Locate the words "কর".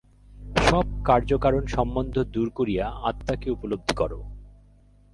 3.95-4.11